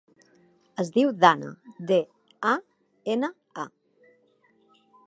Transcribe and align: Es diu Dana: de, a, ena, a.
Es 0.83 0.87
diu 0.95 1.11
Dana: 1.25 1.51
de, 1.93 1.99
a, 2.53 2.55
ena, 3.17 3.31
a. 3.67 3.69